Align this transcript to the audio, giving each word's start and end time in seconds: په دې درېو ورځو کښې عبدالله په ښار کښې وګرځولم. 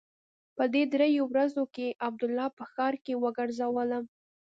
په 0.55 0.63
دې 0.73 0.83
درېو 0.93 1.23
ورځو 1.33 1.63
کښې 1.75 1.87
عبدالله 2.07 2.47
په 2.57 2.63
ښار 2.71 2.93
کښې 3.03 3.15
وګرځولم. 3.23 4.03